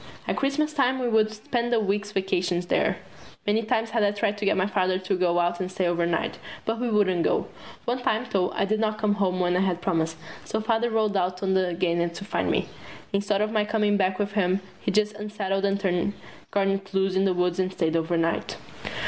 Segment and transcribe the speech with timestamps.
[0.27, 2.97] At Christmas time we would spend the week's vacation there.
[3.45, 6.39] Many times had I tried to get my Father to go out and stay overnight.
[6.65, 7.45] But he wouldn't go.
[7.85, 11.15] One time, though, I did not come home when I had promised, so Father rode
[11.15, 12.67] out on Garnett to find me.
[13.13, 16.13] Instead of my coming back with him he just unsaddled and turned
[16.49, 18.57] Garnett loose in the woods and stayed overnight.